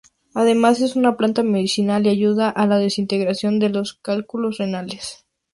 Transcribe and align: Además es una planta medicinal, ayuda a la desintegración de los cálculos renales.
Además 0.33 0.81
es 0.81 0.95
una 0.95 1.15
planta 1.15 1.43
medicinal, 1.43 2.07
ayuda 2.07 2.49
a 2.49 2.65
la 2.65 2.79
desintegración 2.79 3.59
de 3.59 3.69
los 3.69 3.93
cálculos 3.93 4.57
renales. 4.57 5.27